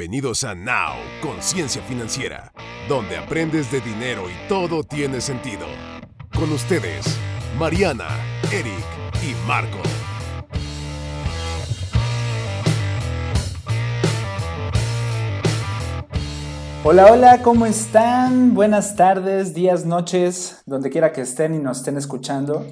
[0.00, 2.54] Bienvenidos a Now, Conciencia Financiera,
[2.88, 5.66] donde aprendes de dinero y todo tiene sentido.
[6.34, 7.04] Con ustedes,
[7.58, 8.08] Mariana,
[8.50, 8.82] Eric
[9.22, 9.76] y Marco.
[16.82, 18.54] Hola, hola, ¿cómo están?
[18.54, 22.64] Buenas tardes, días, noches, donde quiera que estén y nos estén escuchando.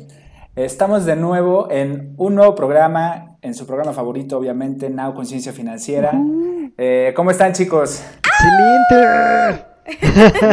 [0.56, 6.12] Estamos de nuevo en un nuevo programa, en su programa favorito, obviamente, Now Conciencia Financiera.
[6.76, 8.02] Eh, ¿Cómo están, chicos?
[8.16, 9.64] ¡Excelente!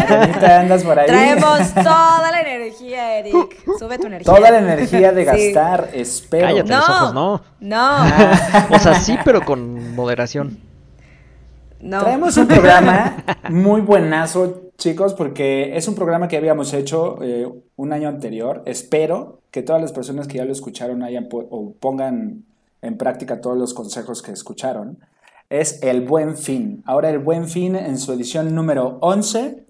[0.09, 1.07] Ahorita andas por ahí.
[1.07, 3.57] Traemos toda la energía, Eric.
[3.77, 4.33] Sube tu energía.
[4.33, 5.51] Toda la energía de Sí.
[5.53, 6.47] gastar, espero.
[6.47, 7.41] Cállate los ojos, no.
[7.59, 7.97] No,
[8.71, 10.59] O sea, sí, pero con moderación.
[11.81, 11.99] no.
[12.01, 13.17] Traemos un programa
[13.49, 18.63] muy buenazo, chicos, porque es un programa que habíamos hecho eh, un año anterior.
[18.65, 22.45] Espero que todas las personas que ya lo escucharon hayan po- o pongan
[22.85, 24.99] en práctica todos los consejos que escucharon.
[25.49, 26.83] Es el Buen Fin.
[26.85, 29.63] Ahora el Buen Fin en su edición número 11.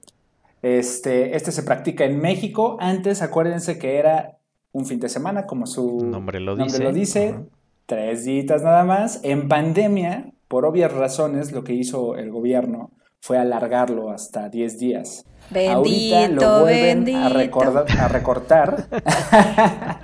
[0.62, 2.77] Este, este se practica en México.
[2.80, 4.38] Antes, acuérdense que era
[4.72, 6.91] un fin de semana, como su Nombre lo dice.
[6.91, 7.30] dice.
[7.30, 7.44] Ajá.
[7.85, 9.20] Tres días nada más.
[9.24, 12.91] En pandemia, por obvias razones, lo que hizo el gobierno
[13.22, 15.26] fue alargarlo hasta 10 días.
[15.52, 17.18] Ahorita lo vuelven bendito.
[17.20, 18.88] a, recordar- a recortar.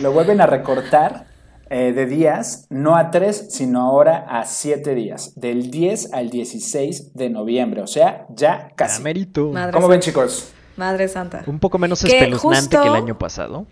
[0.00, 1.26] lo vuelven a recortar
[1.70, 5.32] eh, de días, no a 3, sino ahora a 7 días.
[5.36, 7.82] Del 10 al 16 de noviembre.
[7.82, 8.98] O sea, ya casi.
[8.98, 9.50] Camerito.
[9.52, 10.04] Madre ¿Cómo ven, santa.
[10.20, 10.52] chicos?
[10.76, 11.42] Madre santa.
[11.46, 13.66] Un poco menos Que espeluznante justo- que el año pasado.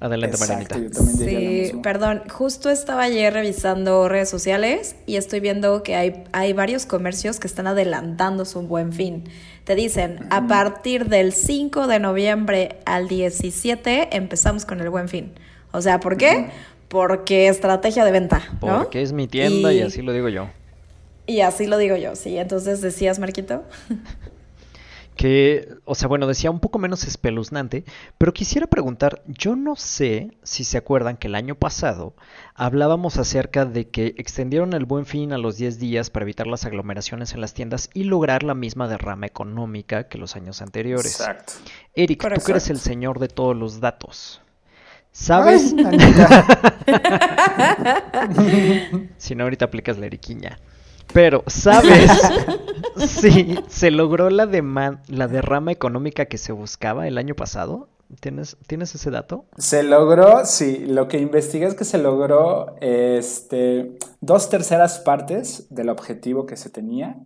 [0.00, 1.02] Adelante, Exacto, Marianita.
[1.02, 6.86] Sí, perdón, justo estaba ayer revisando redes sociales y estoy viendo que hay, hay varios
[6.86, 9.24] comercios que están adelantando su buen fin.
[9.64, 15.32] Te dicen, a partir del 5 de noviembre al 17 empezamos con el buen fin.
[15.72, 16.48] O sea, ¿por qué?
[16.88, 18.78] Porque estrategia de venta, ¿no?
[18.78, 19.82] Porque es mi tienda y...
[19.82, 20.48] así lo digo yo.
[21.26, 22.38] Y así lo digo yo, sí.
[22.38, 23.62] Entonces decías, Marquito.
[25.18, 27.84] Que, o sea, bueno, decía un poco menos espeluznante,
[28.18, 32.14] pero quisiera preguntar, yo no sé si se acuerdan que el año pasado
[32.54, 36.66] hablábamos acerca de que extendieron el buen fin a los 10 días para evitar las
[36.66, 41.18] aglomeraciones en las tiendas y lograr la misma derrama económica que los años anteriores.
[41.18, 41.54] Exacto.
[41.94, 44.40] Eric, tú que eres el señor de todos los datos.
[45.18, 45.74] ¿Sabes?
[49.18, 50.58] Si no, ahorita aplicas la eriquiña.
[51.12, 52.10] Pero, ¿sabes
[52.96, 54.46] si se logró la,
[55.08, 57.88] la derrama económica que se buscaba el año pasado?
[58.20, 59.44] ¿Tienes, ¿Tienes ese dato?
[59.58, 65.88] Se logró, sí, lo que investigué es que se logró este, dos terceras partes del
[65.90, 67.16] objetivo que se tenía.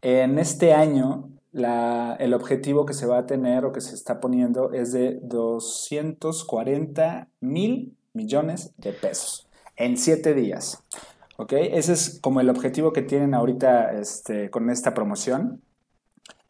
[0.00, 4.20] En este año, la- el objetivo que se va a tener o que se está
[4.20, 10.82] poniendo es de 240 mil millones de pesos en siete días.
[11.38, 11.52] ¿Ok?
[11.52, 15.62] Ese es como el objetivo que tienen ahorita este, con esta promoción.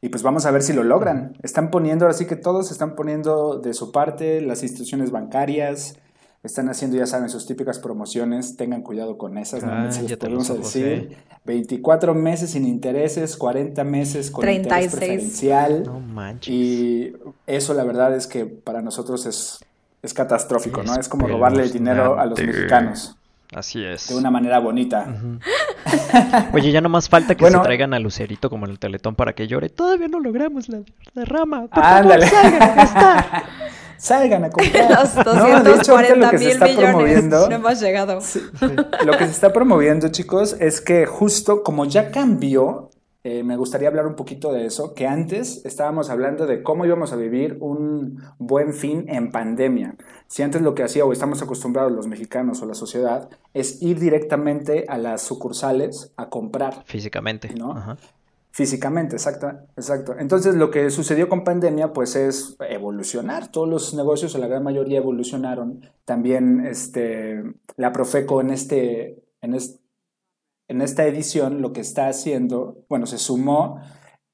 [0.01, 1.37] Y pues vamos a ver si lo logran.
[1.43, 5.99] Están poniendo, así que todos están poniendo de su parte, las instituciones bancarias
[6.47, 8.57] están haciendo, ya saben, sus típicas promociones.
[8.57, 10.87] Tengan cuidado con esas, no se les podemos decir.
[10.87, 11.17] eh.
[11.45, 14.91] 24 meses sin intereses, 40 meses con interés 36.
[14.97, 15.83] preferencial.
[15.85, 16.53] No manches.
[16.53, 17.13] Y
[17.47, 19.59] eso la verdad es que para nosotros es,
[20.03, 20.95] es catastrófico, ¿no?
[20.99, 23.17] Es como robarle el dinero a los mexicanos
[23.55, 24.09] Así es.
[24.09, 25.07] de una manera bonita.
[26.53, 27.59] Oye, ya no más falta que Bueno.
[27.59, 29.69] se traigan a Lucerito como en el Teletón para que llore.
[29.69, 30.81] Todavía no logramos la
[31.15, 31.69] derrama.
[31.69, 32.27] Por Ándale.
[32.27, 33.43] favor, salgan.
[33.99, 34.91] Salgan a comprar.
[34.91, 36.91] Los No, de hecho, ahorita 240 lo que se mil está millones.
[36.91, 38.21] promoviendo- No hemos llegado.
[39.05, 42.91] Lo que se está promoviendo, chicos, es que justo como ya cambió,
[43.25, 47.13] eh, me gustaría hablar un poquito de eso, que antes estábamos hablando de cómo íbamos
[47.13, 49.97] a vivir un buen fin en pandemia.
[50.29, 53.99] Si antes lo que hacía o estamos acostumbrados los mexicanos o la sociedad es ir
[53.99, 56.85] directamente a las sucursales a comprar.
[56.85, 57.49] Físicamente.
[57.55, 57.73] ¿No?
[57.73, 57.97] Ajá.
[58.57, 60.17] Físicamente, exacto, exacto.
[60.19, 63.49] Entonces lo que sucedió con pandemia pues es evolucionar.
[63.53, 65.83] Todos los negocios o la gran mayoría evolucionaron.
[66.07, 67.43] También este,
[67.77, 69.79] la Profeco en, este, en, es-
[70.69, 73.79] en esta edición lo que está haciendo, bueno, se sumó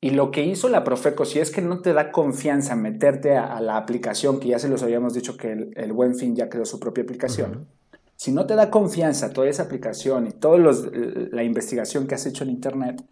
[0.00, 3.56] y lo que hizo la Profeco, si es que no te da confianza meterte a,
[3.56, 6.48] a la aplicación, que ya se los habíamos dicho que el, el Buen Fin ya
[6.48, 7.66] creó su propia aplicación,
[8.14, 10.58] si no te da confianza toda esa aplicación y toda
[11.32, 13.02] la investigación que has hecho en Internet,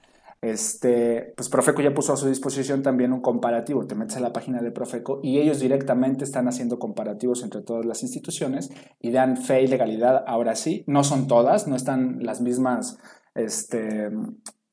[0.43, 3.87] este, pues Profeco ya puso a su disposición también un comparativo.
[3.87, 7.85] Te metes a la página de Profeco y ellos directamente están haciendo comparativos entre todas
[7.85, 8.71] las instituciones
[9.01, 10.25] y dan fe y legalidad.
[10.27, 12.99] Ahora sí, no son todas, no están las mismas
[13.35, 14.11] este,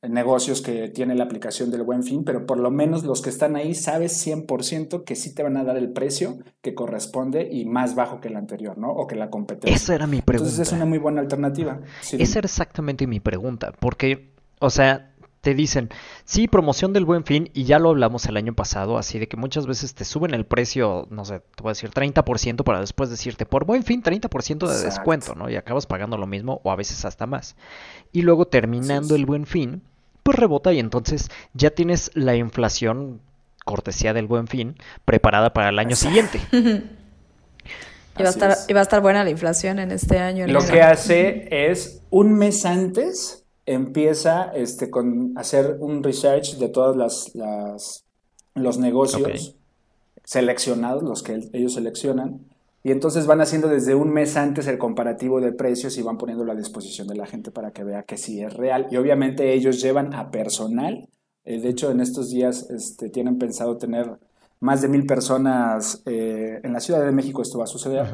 [0.01, 3.57] negocios que tiene la aplicación del Buen Fin, pero por lo menos los que están
[3.57, 7.93] ahí sabes 100% que sí te van a dar el precio que corresponde y más
[7.93, 8.91] bajo que el anterior, ¿no?
[8.91, 9.75] O que la competencia.
[9.75, 10.49] Esa era mi pregunta.
[10.49, 11.81] Entonces es una muy buena alternativa.
[11.99, 15.13] Sí, Esa era exactamente mi pregunta, porque, o sea,
[15.47, 15.87] te dicen,
[16.25, 19.37] sí, promoción del buen fin, y ya lo hablamos el año pasado, así de que
[19.37, 23.09] muchas veces te suben el precio, no sé, te voy a decir 30% para después
[23.09, 25.49] decirte, por buen fin, 30% de descuento, ¿no?
[25.49, 27.55] Y acabas pagando lo mismo o a veces hasta más.
[28.11, 29.83] Y luego terminando el buen fin,
[30.21, 33.21] pues rebota y entonces ya tienes la inflación
[33.63, 36.41] cortesía del buen fin preparada para el año siguiente.
[38.19, 40.47] Y va, a estar, y va, a estar, buena la inflación en este año.
[40.47, 46.97] Lo que hace es un mes antes empieza este, con hacer un research de todos
[46.97, 48.05] las, las,
[48.55, 49.55] los negocios
[50.23, 52.39] seleccionados, los que ellos seleccionan,
[52.83, 56.53] y entonces van haciendo desde un mes antes el comparativo de precios y van poniéndolo
[56.53, 58.87] a disposición de la gente para que vea que sí es real.
[58.89, 61.09] Y obviamente ellos llevan a personal.
[61.43, 64.17] Eh, de hecho, en estos días este, tienen pensado tener
[64.61, 68.07] más de mil personas eh, en la Ciudad de México, esto va a suceder,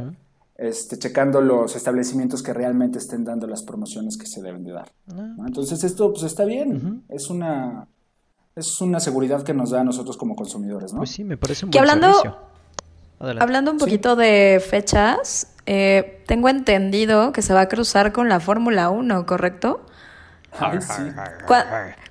[0.55, 4.91] este, checando los establecimientos que realmente estén dando las promociones que se deben de dar.
[5.11, 5.35] Ah.
[5.47, 7.87] Entonces esto pues está bien, es una
[8.55, 10.99] es una seguridad que nos da a nosotros como consumidores, ¿no?
[10.99, 12.37] Pues sí, me parece un que buen hablando, servicio.
[13.41, 18.39] Hablando un poquito de fechas, eh, tengo entendido que se va a cruzar con la
[18.39, 19.81] Fórmula 1, ¿correcto?
[20.51, 21.03] Ay, sí.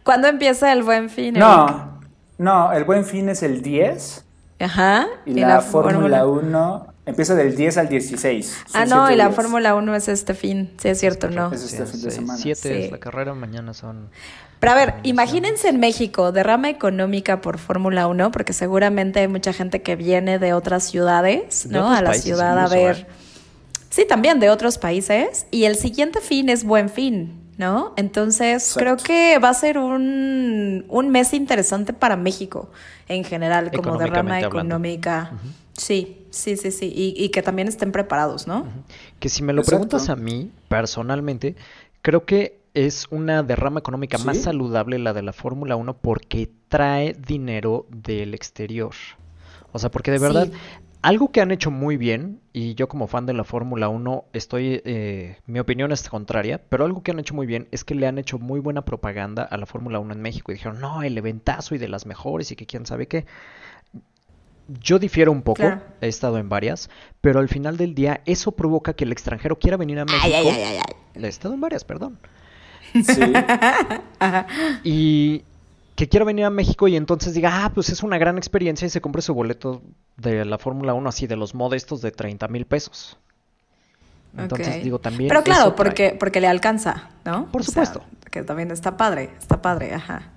[0.03, 1.35] ¿Cuándo empieza el Buen Fin?
[1.35, 2.01] No,
[2.39, 4.25] no, el Buen Fin es el 10.
[4.59, 5.07] Ajá.
[5.27, 8.65] Y, la, Fórmula 1 empieza del 10 al 16.
[8.75, 10.71] Ah, no, y la Fórmula 1 es este fin.
[10.79, 11.53] Sí, es cierto, ¿no?
[11.53, 12.39] Es este fin de semana.
[12.39, 14.11] Siete es la carrera, mañana son...
[14.61, 19.53] Pero a ver, imagínense en México, derrama económica por Fórmula 1, porque seguramente hay mucha
[19.53, 21.93] gente que viene de otras ciudades, ¿no?
[21.93, 22.99] A la ciudad a ver.
[22.99, 23.07] ¿eh?
[23.91, 25.47] Sí, también de otros países.
[25.51, 27.95] Y el siguiente fin es buen fin, ¿no?
[27.97, 32.71] Entonces, creo que va a ser un, un mes interesante para México
[33.07, 35.33] en general, como derrama económica.
[35.75, 36.93] Sí, sí, sí, sí.
[36.95, 38.67] Y, y, que también estén preparados, ¿no?
[39.21, 41.55] Que si me lo preguntas a mí, personalmente,
[42.03, 47.15] creo que es una derrama económica más saludable la de la Fórmula 1 porque trae
[47.15, 48.95] dinero del exterior.
[49.73, 50.49] O sea, porque de verdad,
[51.03, 54.81] algo que han hecho muy bien, y yo como fan de la Fórmula 1 estoy,
[54.85, 58.07] eh, mi opinión es contraria, pero algo que han hecho muy bien es que le
[58.07, 61.19] han hecho muy buena propaganda a la Fórmula 1 en México y dijeron, no, el
[61.19, 63.27] eventazo y de las mejores y que quién sabe qué.
[64.81, 65.65] Yo difiero un poco,
[66.01, 66.89] he estado en varias,
[67.21, 70.23] pero al final del día eso provoca que el extranjero quiera venir a México.
[70.25, 72.19] Ay, ay, ay, he estado en varias, perdón.
[72.93, 73.21] Sí.
[74.85, 75.43] y
[75.95, 78.91] que quiera venir a México y entonces diga, ah, pues es una gran experiencia y
[78.91, 79.83] se compre su boleto
[80.17, 83.19] de la Fórmula 1 así de los modestos de 30 mil pesos.
[84.37, 85.29] Entonces digo también.
[85.29, 87.51] Pero claro, porque, porque le alcanza, ¿no?
[87.53, 88.03] Por supuesto.
[88.31, 90.31] que también está padre, está padre, ajá.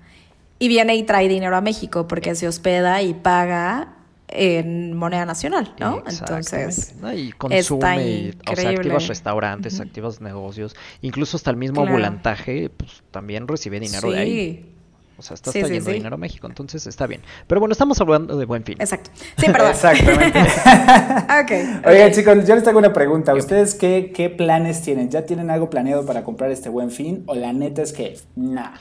[0.58, 3.94] Y viene y trae dinero a México porque se hospeda y paga
[4.28, 6.02] en moneda nacional, ¿no?
[6.06, 12.68] Entonces, y consume, y, o sea, activas restaurantes, activas negocios, incluso hasta el mismo volantaje,
[12.68, 14.75] pues también recibe dinero de ahí.
[15.18, 17.22] O sea, está trayendo dinero a México, entonces está bien.
[17.46, 18.76] Pero bueno, estamos hablando de buen fin.
[18.78, 19.10] Exacto.
[19.14, 19.70] Sí, perdón.
[19.70, 20.40] Exactamente.
[20.40, 21.86] ok.
[21.86, 23.34] Oigan, chicos, yo les tengo una pregunta.
[23.34, 25.10] ¿Ustedes qué, qué planes tienen?
[25.10, 27.24] ¿Ya tienen algo planeado para comprar este buen fin?
[27.26, 28.74] ¿O la neta es que nada,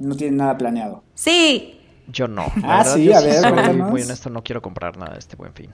[0.00, 1.04] no tienen nada planeado?
[1.14, 2.46] Sí, yo no.
[2.64, 5.70] ah, sí, a ver, soy muy honesto, no quiero comprar nada de este buen fin.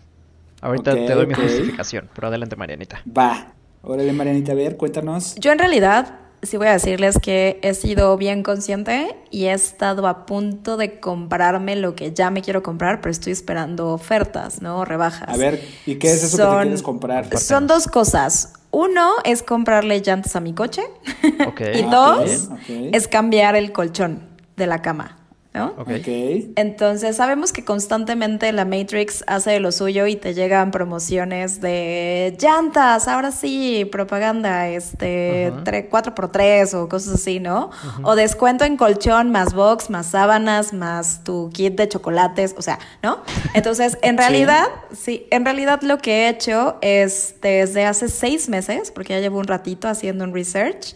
[0.61, 3.03] Ahorita te doy mi justificación, pero adelante, Marianita.
[3.17, 3.53] Va.
[3.83, 5.37] Órale, Marianita, a ver, cuéntanos.
[5.37, 10.06] Yo en realidad sí voy a decirles que he sido bien consciente y he estado
[10.06, 14.85] a punto de comprarme lo que ya me quiero comprar, pero estoy esperando ofertas, ¿no?
[14.85, 15.28] Rebajas.
[15.28, 17.38] A ver, ¿y qué es eso que te quieres comprar?
[17.38, 18.55] Son dos cosas.
[18.71, 20.83] Uno es comprarle llantas a mi coche.
[21.75, 25.25] y dos es cambiar el colchón de la cama.
[25.57, 25.75] ¿No?
[25.79, 26.53] Okay.
[26.57, 33.09] Entonces sabemos que constantemente la Matrix hace lo suyo y te llegan promociones de llantas,
[33.09, 37.71] ahora sí, propaganda, este, 4x3 o cosas así, ¿no?
[38.03, 42.79] O descuento en colchón, más box, más sábanas, más tu kit de chocolates, o sea,
[43.03, 43.23] ¿no?
[43.55, 48.91] Entonces, en realidad, sí, en realidad lo que he hecho es desde hace seis meses,
[48.91, 50.95] porque ya llevo un ratito haciendo un research,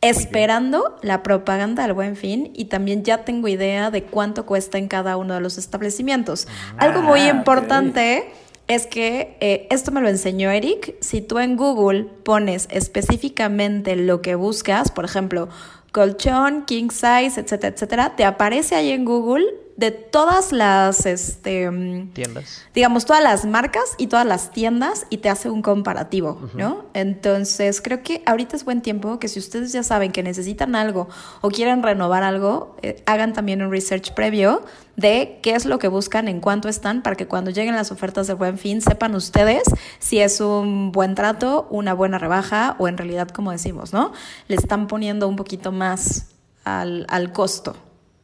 [0.00, 4.88] esperando la propaganda del buen fin y también ya tengo idea de cuánto cuesta en
[4.88, 6.46] cada uno de los establecimientos.
[6.76, 8.30] Ah, Algo muy importante
[8.68, 10.94] es que eh, esto me lo enseñó Eric.
[11.00, 15.48] Si tú en Google pones específicamente lo que buscas, por ejemplo,
[15.92, 19.44] colchón, king size, etcétera, etcétera, te aparece ahí en Google
[19.78, 22.62] de todas las este, mm, tiendas.
[22.74, 26.86] Digamos, todas las marcas y todas las tiendas y te hace un comparativo, ¿no?
[26.94, 31.08] Entonces, creo que ahorita es buen tiempo que si ustedes ya saben que necesitan algo
[31.42, 34.64] o quieren renovar algo, eh, hagan también un research previo
[34.96, 38.26] de qué es lo que buscan, en cuánto están, para que cuando lleguen las ofertas
[38.26, 39.62] de buen fin sepan ustedes
[40.00, 44.12] si es un buen trato, una buena rebaja o en realidad, como decimos, ¿no?
[44.48, 46.26] Le están poniendo un poquito más
[46.64, 47.76] al, al costo.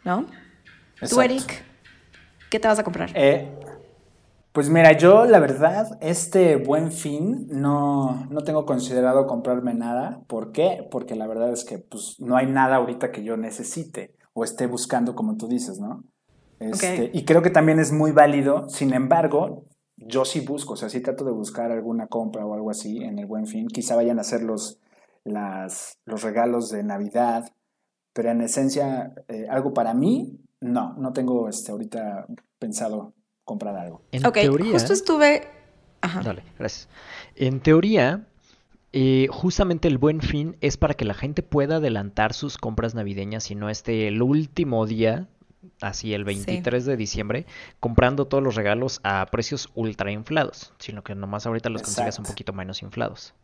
[0.05, 0.27] ¿no?
[0.99, 1.23] Tú, Exacto.
[1.23, 1.65] Eric,
[2.51, 3.11] ¿qué te vas a comprar?
[3.15, 3.49] Eh,
[4.53, 10.23] pues mira, yo la verdad, este buen fin no, no tengo considerado comprarme nada.
[10.29, 10.87] ¿Por qué?
[10.93, 14.67] Porque la verdad es que pues, no hay nada ahorita que yo necesite o esté
[14.67, 16.05] buscando, como tú dices, ¿no?
[16.61, 17.11] Este, Ok.
[17.15, 18.69] Y creo que también es muy válido.
[18.69, 22.71] Sin embargo, yo sí busco, o sea, sí trato de buscar alguna compra o algo
[22.71, 23.67] así en el buen fin.
[23.67, 24.81] Quizá vayan a ser los,
[25.25, 27.53] las, los regalos de Navidad,
[28.13, 32.27] pero en esencia, eh, algo para mí, no, no tengo este, ahorita
[32.59, 33.13] pensado
[33.45, 34.03] comprar algo.
[34.13, 35.49] En ok, teoría, justo estuve...
[36.01, 36.23] Ajá.
[36.23, 36.89] Dale, gracias.
[37.37, 38.27] En teoría,
[38.93, 43.51] eh, justamente el buen fin es para que la gente pueda adelantar sus compras navideñas
[43.51, 45.29] y no esté el último día,
[45.81, 47.47] así el 23 de diciembre,
[47.81, 52.25] comprando todos los regalos a precios ultra inflados, sino que nomás ahorita los consigas un
[52.25, 52.33] Exacto.
[52.33, 53.35] poquito menos inflados.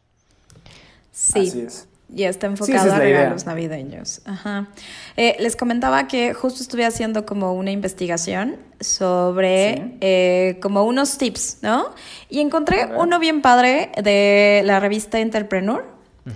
[1.13, 1.41] Sí.
[1.41, 1.89] Así es.
[2.13, 3.19] Y está enfocado es a idea.
[3.21, 4.21] regalos navideños.
[4.25, 4.69] Ajá.
[5.17, 9.97] Eh, les comentaba que justo estuve haciendo como una investigación sobre Sí.
[10.01, 11.95] eh, como unos tips, ¿no?
[12.29, 15.85] Y encontré uno bien padre de la revista Entrepreneur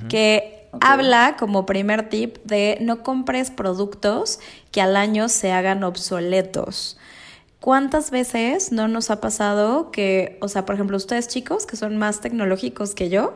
[0.08, 4.40] que habla como primer tip de no compres productos
[4.72, 6.98] que al año se hagan obsoletos.
[7.60, 11.96] ¿Cuántas veces no nos ha pasado que, o sea, por ejemplo, ustedes chicos que son
[11.96, 13.34] más tecnológicos que yo,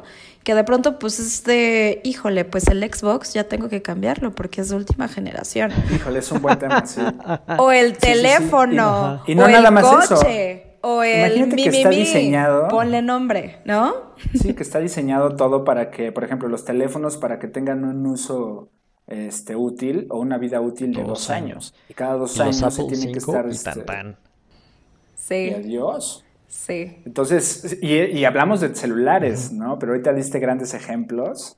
[0.49, 4.63] que de pronto pues es de, híjole, pues el Xbox ya tengo que cambiarlo porque
[4.63, 5.73] es de última generación.
[5.89, 7.19] Híjole, es un buen tema, sí.
[7.57, 8.63] O el sí, sí.
[8.69, 10.17] teléfono, Y no o nada el más eso.
[10.25, 11.97] coche, o el Imagínate mi, que mi, está mi.
[11.97, 12.69] diseñado.
[12.69, 13.95] Ponle nombre, ¿no?
[14.33, 18.07] Sí, que está diseñado todo para que, por ejemplo, los teléfonos para que tengan un
[18.07, 18.73] uso
[19.07, 21.71] este, útil o una vida útil de Dos dos, años.
[21.71, 21.75] años.
[21.89, 23.51] Y cada dos Y años se tienen que 5 estar...
[23.51, 24.19] y este, tan tan.
[25.41, 26.28] y Sí, adiós.
[26.49, 26.97] Sí.
[27.05, 29.79] Entonces, y, y hablamos de celulares, ¿no?
[29.79, 31.57] Pero ahorita diste grandes ejemplos.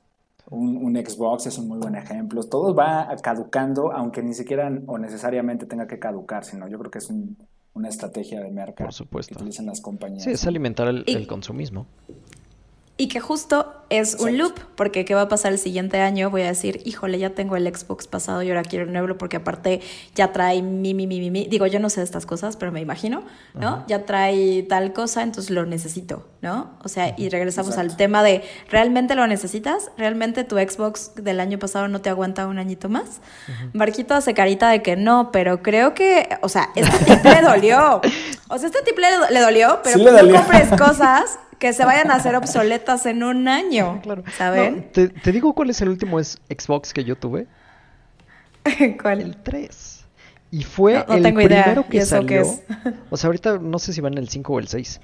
[0.49, 2.43] Un, un Xbox es un muy buen ejemplo.
[2.43, 6.97] Todo va caducando, aunque ni siquiera o necesariamente tenga que caducar, sino yo creo que
[6.97, 7.37] es un-
[7.73, 9.33] una estrategia de mercado Por supuesto.
[9.33, 10.23] que utilizan las compañías.
[10.25, 11.85] Sí, es alimentar el, Y- el consumismo.
[13.01, 16.29] Y que justo es un loop, porque ¿qué va a pasar el siguiente año?
[16.29, 19.37] Voy a decir, híjole, ya tengo el Xbox pasado y ahora quiero el nuevo porque
[19.37, 19.81] aparte
[20.13, 21.47] ya trae mi, mi, mi, mi, mi.
[21.47, 23.23] Digo, yo no sé de estas cosas, pero me imagino,
[23.55, 23.83] ¿no?
[23.87, 26.77] Ya trae tal cosa, entonces lo necesito, ¿no?
[26.83, 29.89] O sea, y regresamos al tema de, ¿realmente lo necesitas?
[29.97, 33.19] ¿Realmente tu Xbox del año pasado no te aguanta un añito más?
[33.73, 37.99] Marquito hace carita de que no, pero creo que, o sea, este tip le dolió.
[38.53, 42.09] O sea, este tip le, dolió, pero Sí le no compres cosas que se vayan
[42.11, 43.99] a hacer obsoletas en un año.
[44.03, 44.23] Claro.
[44.37, 44.75] ¿Saben?
[44.77, 47.45] No, te, te digo cuál es el último es- Xbox que yo tuve.
[49.01, 49.21] ¿Cuál?
[49.21, 50.05] El 3.
[50.51, 51.63] Y fue No, no el tengo idea.
[51.63, 52.43] primero ¿Y que salió.
[53.09, 54.99] O sea, ahorita no sé si va en el 5 o el 6.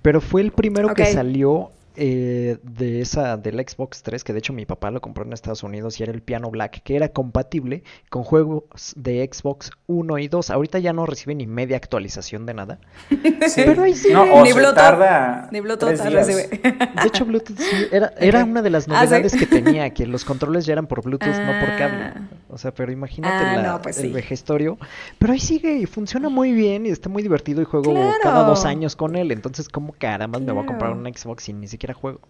[0.00, 1.08] Pero fue el primero que Ok.
[1.08, 5.32] salió eh, de esa, del Xbox 3, que de hecho mi papá lo compró en
[5.32, 10.18] Estados Unidos y era el piano black, que era compatible con juegos de Xbox 1
[10.18, 10.50] y 2.
[10.50, 12.78] Ahorita ya no recibe ni media actualización de nada.
[13.48, 13.62] Sí.
[13.64, 14.10] Pero ahí sí.
[14.12, 14.74] No, o Ni se Bluetooth.
[14.74, 16.26] tarda Ni Bluetooth tres días.
[16.26, 16.48] recibe.
[16.58, 19.06] De hecho, Bluetooth sí, era, era una de las Ah, ¿sí?
[19.06, 22.04] novedades que tenía, que los controles ya eran por Bluetooth, no por cable.
[22.04, 22.28] Ah.
[22.50, 24.12] O sea, pero imagínate Ah, la- no, pues el sí.
[24.12, 24.78] vejestorio.
[25.18, 28.14] Pero ahí sigue y funciona muy bien y está muy divertido y juego Claro.
[28.22, 29.32] cada dos años con él.
[29.32, 31.08] Entonces, ¿cómo caramba me voy a comprar Claro.
[31.08, 32.20] un Xbox si ni siquiera juego?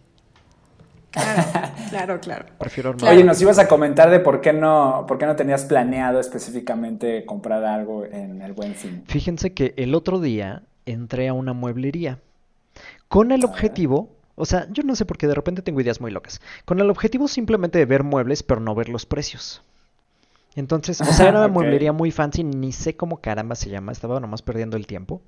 [1.11, 1.43] Claro,
[1.88, 2.47] claro, claro.
[2.59, 3.09] Prefiero no.
[3.09, 7.25] Oye, nos ibas a comentar de por qué no, por qué no tenías planeado específicamente
[7.25, 9.05] comprar algo en el Buen Fin.
[9.07, 12.21] Fíjense que el otro día entré a una mueblería
[13.09, 13.50] con el A ver.
[13.50, 16.79] objetivo, o sea, yo no sé por qué de repente tengo ideas muy locas, con
[16.81, 19.62] el objetivo simplemente de ver muebles pero no ver los precios.
[20.57, 24.21] Entonces, o sea, era una mueblería muy fancy, ni sé cómo caramba se llama, estaba
[24.21, 25.23] nomás perdiendo el tiempo.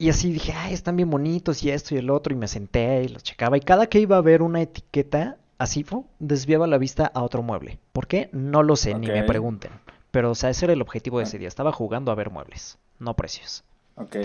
[0.00, 3.02] Y así dije, ay, están bien bonitos y esto y el otro, y me senté
[3.02, 3.56] y los checaba.
[3.56, 7.42] Y cada que iba a ver una etiqueta, así fue, desviaba la vista a otro
[7.42, 7.80] mueble.
[7.92, 8.30] ¿Por qué?
[8.32, 9.72] No lo sé, ni me pregunten.
[10.12, 11.48] Pero, o sea, ese era el objetivo de ese día.
[11.48, 13.64] Estaba jugando a ver muebles, no precios.
[13.96, 14.16] Ok.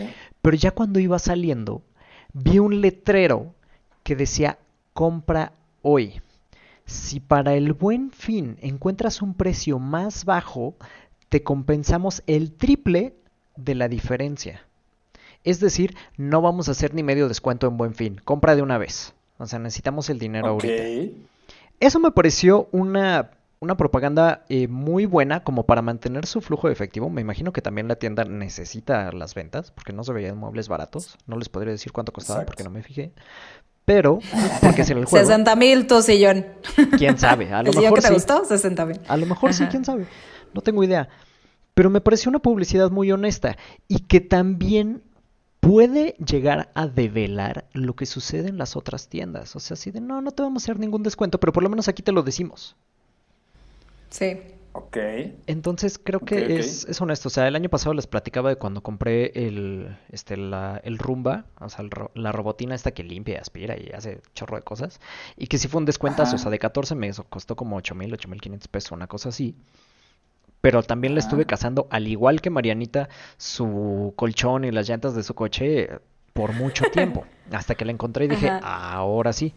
[0.44, 1.82] Pero ya cuando iba saliendo,
[2.34, 3.56] vi un letrero
[4.04, 4.60] que decía
[4.94, 6.22] compra hoy.
[6.86, 10.76] Si para el buen fin encuentras un precio más bajo,
[11.30, 13.16] te compensamos el triple
[13.56, 14.68] de la diferencia.
[15.44, 18.22] Es decir, no vamos a hacer ni medio descuento en buen fin.
[18.24, 19.14] Compra de una vez.
[19.38, 20.64] O sea, necesitamos el dinero Ok.
[20.64, 20.84] ahorita.
[21.80, 26.74] Eso me pareció una, una propaganda eh, muy buena como para mantener su flujo de
[26.74, 27.10] efectivo.
[27.10, 31.18] Me imagino que también la tienda necesita las ventas porque no se veían muebles baratos.
[31.28, 32.52] No les podría decir cuánto costaba Exacto.
[32.52, 33.12] porque no me fijé.
[33.86, 34.20] Pero,
[34.62, 35.26] porque es en el juego.
[35.26, 36.46] 60 mil tu sillón.
[36.98, 37.52] ¿Quién sabe?
[37.52, 38.14] A lo ¿El sillón mejor que te sí.
[38.14, 38.46] gustó?
[38.46, 39.00] 60 mil.
[39.10, 40.06] A lo mejor sí, quién sabe.
[40.54, 41.10] No tengo idea.
[41.74, 43.58] Pero me pareció una publicidad muy honesta
[43.90, 45.02] y que también
[45.64, 49.56] puede llegar a develar lo que sucede en las otras tiendas.
[49.56, 51.70] O sea, así de no, no te vamos a hacer ningún descuento, pero por lo
[51.70, 52.76] menos aquí te lo decimos.
[54.10, 54.38] Sí.
[54.76, 54.98] Ok.
[55.46, 56.58] Entonces creo que.
[56.58, 57.28] Es, es honesto.
[57.28, 61.46] O sea, el año pasado les platicaba de cuando compré el, este, la, el Rumba,
[61.60, 65.00] o sea, el la robotina esta que limpia y aspira y hace chorro de cosas.
[65.38, 68.12] Y que sí fue un descuentazo, o sea, de 14 me costó como 8 mil,
[68.12, 69.56] 8 mil 500 pesos, una cosa así.
[70.64, 75.22] Pero también le estuve cazando, al igual que Marianita, su colchón y las llantas de
[75.22, 75.90] su coche
[76.32, 77.26] por mucho tiempo.
[77.52, 78.60] Hasta que la encontré y dije, Ajá.
[78.96, 79.54] ahora sí.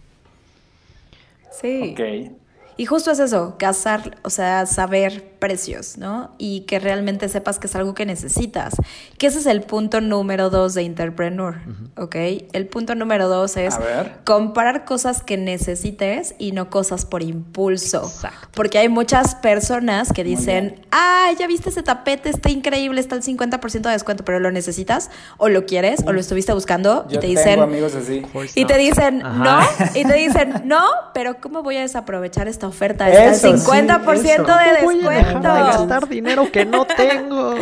[1.52, 1.92] Sí.
[1.92, 2.32] Ok.
[2.78, 6.30] Y justo es eso, cazar, o sea, saber precios, ¿no?
[6.36, 8.74] Y que realmente sepas que es algo que necesitas.
[9.16, 11.56] Que ese es el punto número dos de Interpreneur,
[11.96, 12.16] ¿ok?
[12.52, 13.78] El punto número dos es
[14.24, 18.02] comprar cosas que necesites y no cosas por impulso.
[18.04, 18.48] Exacto.
[18.52, 23.22] Porque hay muchas personas que dicen, ah, ya viste ese tapete, está increíble, está al
[23.22, 27.20] 50% de descuento, pero lo necesitas, o lo quieres, o lo estuviste buscando, Yo y
[27.20, 28.22] te tengo dicen, amigos así.
[28.54, 28.84] Y te nuts.
[28.84, 29.68] dicen Ajá.
[29.78, 30.82] no, y te dicen no,
[31.14, 33.08] pero ¿cómo voy a desaprovechar esta oferta?
[33.08, 34.42] Está Eso, al sí, 50% eso.
[34.42, 34.44] de
[34.80, 35.48] ¿Cómo voy a dejar de descuento.
[35.66, 37.54] gastar dinero que no tengo?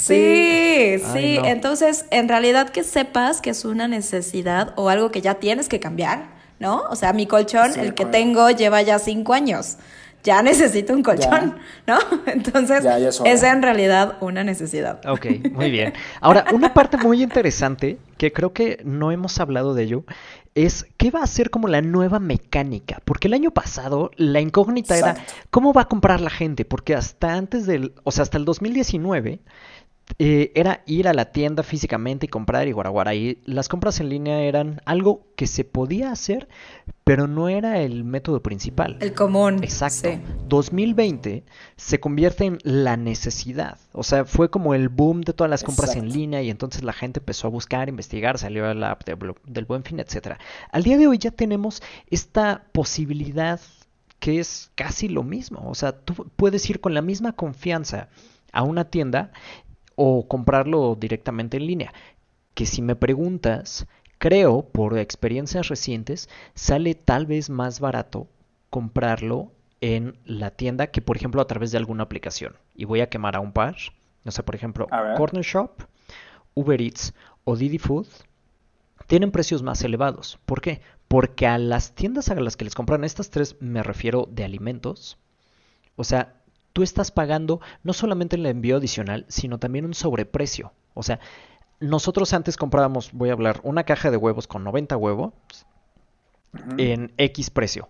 [0.00, 1.04] Sí, sí.
[1.14, 1.44] Ay, no.
[1.46, 5.80] Entonces, en realidad que sepas que es una necesidad o algo que ya tienes que
[5.80, 6.24] cambiar,
[6.58, 6.82] ¿no?
[6.90, 9.76] O sea, mi colchón, Sí, el que tengo, lleva ya cinco años.
[10.24, 11.98] Ya necesito un colchón, ¿no?
[12.26, 15.00] Entonces, Ya, ya es en realidad una necesidad.
[15.06, 15.92] Ok, muy bien.
[16.20, 20.04] Ahora, una parte muy interesante que creo que no hemos hablado de ello
[20.54, 23.02] es qué va a ser como la nueva mecánica.
[23.04, 25.16] Porque el año pasado la incógnita era
[25.50, 26.64] cómo va a comprar la gente.
[26.64, 29.40] Porque hasta antes del, o sea, hasta el 2019
[30.18, 33.14] eh, era ir a la tienda físicamente y comprar y guaraguara.
[33.14, 36.48] Y las compras en línea eran algo que se podía hacer,
[37.02, 38.96] pero no era el método principal.
[39.00, 39.64] El común.
[39.64, 40.10] Exacto.
[40.10, 40.20] sí.
[40.48, 41.44] 2020
[41.76, 43.78] se convierte en la necesidad.
[43.92, 46.92] O sea, fue como el boom de todas las compras en línea y entonces la
[46.92, 50.38] gente empezó a buscar, investigar, salió la app de del Buen Fin, etcétera.
[50.70, 53.60] Al día de hoy ya tenemos esta posibilidad
[54.20, 55.68] que es casi lo mismo.
[55.68, 58.08] O sea, tú puedes ir con la misma confianza
[58.54, 59.32] a una tienda
[59.96, 61.94] o comprarlo directamente en línea.
[62.54, 63.86] Que si me preguntas,
[64.18, 68.28] creo por experiencias recientes, sale tal vez más barato
[68.70, 72.56] comprarlo en la tienda que por ejemplo a través de alguna aplicación.
[72.74, 73.76] Y voy a quemar a un par.
[74.24, 74.86] O sea, por ejemplo.
[75.16, 75.82] Corner Shop,
[76.54, 77.12] Uber Eats
[77.44, 78.06] o Didi Food
[79.06, 80.38] tienen precios más elevados.
[80.46, 80.80] ¿Por qué?
[81.08, 85.18] Porque a las tiendas a las que les compran estas tres, me refiero de alimentos,
[85.96, 86.34] o sea,
[86.74, 90.72] tú estás pagando no solamente el envío adicional, sino también un sobreprecio.
[90.92, 91.20] O sea,
[91.80, 95.32] nosotros antes comprábamos, voy a hablar, una caja de huevos con 90 huevos
[96.76, 97.88] en X precio.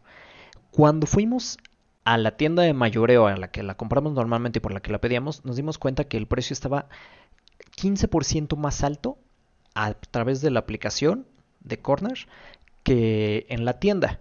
[0.70, 1.58] Cuando fuimos
[2.04, 4.92] a la tienda de mayoreo a la que la compramos normalmente y por la que
[4.92, 6.86] la pedíamos, nos dimos cuenta que el precio estaba
[7.80, 9.18] 15% más alto
[9.74, 11.26] a través de la aplicación
[11.60, 12.28] de Corner
[12.82, 14.20] que en la tienda.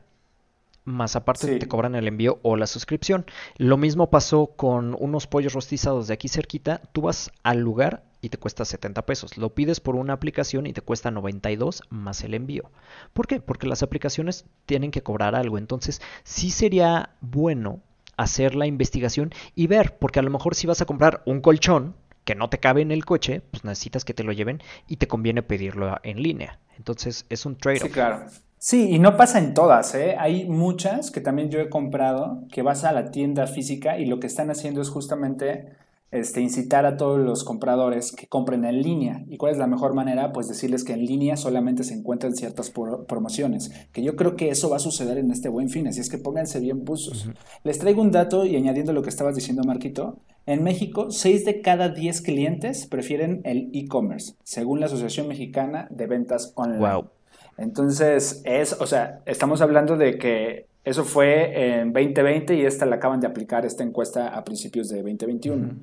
[0.86, 1.60] Más aparte Sí.
[1.60, 3.26] te cobran el envío o la suscripción.
[3.58, 6.82] Lo mismo pasó con unos pollos rostizados de aquí cerquita.
[6.92, 9.38] Tú vas al lugar y te cuesta 70 pesos.
[9.38, 12.70] Lo pides por una aplicación y te cuesta 92 más el envío.
[13.14, 13.40] ¿Por qué?
[13.40, 15.58] Porque las aplicaciones tienen que cobrar algo.
[15.58, 17.80] Entonces, sí sería bueno
[18.18, 21.96] hacer la investigación y ver, porque a lo mejor si vas a comprar un colchón
[22.26, 25.08] que no te cabe en el coche, pues necesitas que te lo lleven y te
[25.08, 26.60] conviene pedirlo en línea.
[26.78, 27.88] Entonces, es un trade-off.
[27.88, 28.26] Sí, claro.
[28.66, 30.16] Sí, y no pasa en todas, ¿eh?
[30.18, 34.22] Hay muchas que también yo he comprado que vas a la tienda física y lo
[34.22, 35.66] que están haciendo es justamente
[36.12, 39.26] este, incitar a todos los compradores que compren en línea.
[39.28, 40.32] ¿Y cuál es la mejor manera?
[40.32, 43.70] Pues decirles que en línea solamente se encuentran ciertas pro- promociones.
[43.92, 46.18] Que yo creo que eso va a suceder en este buen fin, así es que
[46.18, 47.28] pónganse bien buzos.
[47.66, 50.20] Les traigo un dato y añadiendo lo que estabas diciendo, Marquito.
[50.46, 56.08] En México, 6 de cada 10 clientes prefieren el e-commerce, según la Asociación Mexicana de
[56.08, 56.80] Ventas Online.
[56.80, 57.10] Wow.
[57.58, 62.98] Entonces, es, o sea, estamos hablando de que eso fue en 2020 y esta la
[62.98, 65.76] acaban de aplicar esta encuesta a principios de 2021.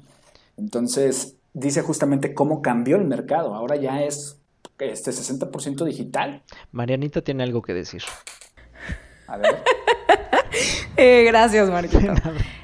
[0.59, 3.55] Entonces, dice justamente cómo cambió el mercado.
[3.55, 4.41] Ahora ya es
[4.79, 6.43] este 60% digital.
[6.71, 8.03] Marianita tiene algo que decir.
[9.27, 9.63] A ver.
[10.97, 12.13] Eh, gracias, Marquito.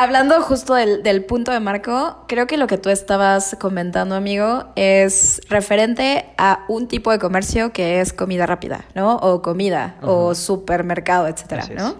[0.00, 4.66] Hablando justo del, del punto de Marco, creo que lo que tú estabas comentando, amigo,
[4.76, 9.16] es referente a un tipo de comercio que es comida rápida, ¿no?
[9.16, 11.82] O comida, o supermercado, etcétera, Así es.
[11.82, 11.96] ¿no?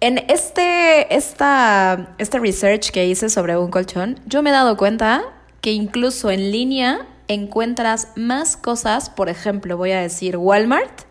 [0.00, 5.22] En este, esta, este research que hice sobre un colchón, yo me he dado cuenta
[5.60, 11.02] que incluso en línea encuentras más cosas, por ejemplo, voy a decir Walmart,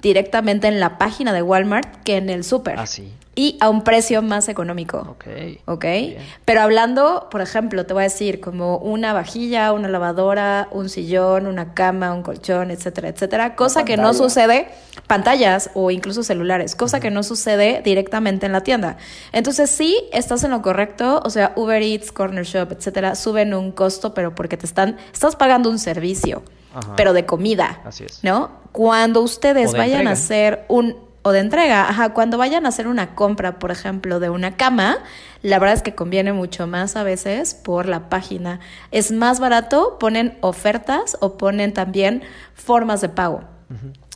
[0.00, 2.78] directamente en la página de Walmart que en el súper.
[2.78, 3.12] Ah, sí.
[3.34, 4.98] Y a un precio más económico.
[5.10, 5.26] Ok.
[5.66, 5.84] ¿Ok?
[5.84, 6.16] Bien.
[6.44, 11.46] Pero hablando, por ejemplo, te voy a decir, como una vajilla, una lavadora, un sillón,
[11.46, 13.54] una cama, un colchón, etcétera, etcétera.
[13.54, 14.68] Cosa que no sucede,
[15.06, 18.96] pantallas o incluso celulares, cosa que no sucede directamente en la tienda.
[19.30, 23.70] Entonces, sí, estás en lo correcto, o sea, Uber Eats, Corner Shop, etcétera, suben un
[23.70, 26.42] costo, pero porque te están, estás pagando un servicio,
[26.74, 26.94] Ajá.
[26.96, 27.80] pero de comida.
[27.84, 28.22] Así es.
[28.22, 28.50] ¿No?
[28.72, 30.10] Cuando ustedes vayan entrega.
[30.10, 34.20] a hacer un o de entrega, ajá, cuando vayan a hacer una compra, por ejemplo,
[34.20, 34.98] de una cama,
[35.42, 38.60] la verdad es que conviene mucho más a veces por la página.
[38.92, 42.22] Es más barato, ponen ofertas o ponen también
[42.54, 43.42] formas de pago,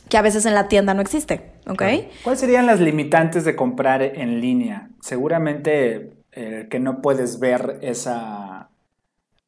[0.09, 1.83] que a veces en la tienda no existe, ¿ok?
[2.23, 4.89] ¿Cuáles serían las limitantes de comprar en línea?
[5.01, 8.69] Seguramente eh, que no puedes ver esa,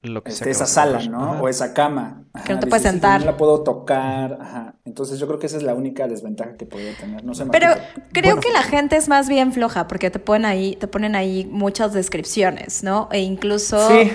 [0.06, 1.00] Lo que este, esa sala.
[1.10, 1.32] ¿no?
[1.34, 1.42] Ajá.
[1.42, 2.24] O esa cama.
[2.46, 3.20] Que no te dices, puedes "Sí, sentar".
[3.22, 4.38] No la puedo tocar.
[4.42, 4.74] Ajá.
[4.86, 7.24] Entonces yo creo que esa es la única desventaja que podría tener.
[7.24, 7.70] No sé, Pero
[8.12, 11.48] creo que la gente es más bien floja porque te ponen ahí, te ponen ahí
[11.52, 13.10] muchas descripciones, ¿no?
[13.12, 14.12] E incluso Sí.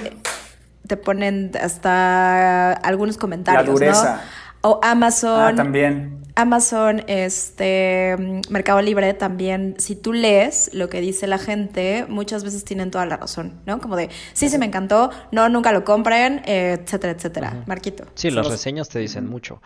[0.87, 4.20] te ponen hasta algunos comentarios, La dureza.
[4.62, 4.70] ¿no?
[4.70, 5.40] O Amazon.
[5.40, 6.20] Ah, también.
[6.40, 8.16] Amazon, este,
[8.48, 13.05] Mercado Libre también, si tú lees lo que dice la gente, muchas veces tienen toda
[13.07, 13.79] la razón, ¿no?
[13.79, 17.64] Como de, sí, sí me encantó, no, nunca lo compren, etcétera, etcétera.
[17.66, 18.05] Marquito.
[18.14, 19.61] Sí, las reseñas te dicen mucho.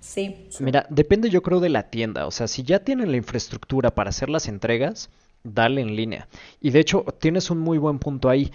[0.00, 0.48] Sí.
[0.60, 2.26] Mira, depende yo creo de la tienda.
[2.26, 5.10] O sea, si ya tienen la infraestructura para hacer las entregas,
[5.42, 6.28] dale en línea.
[6.60, 8.52] Y de hecho, tienes un muy buen punto ahí.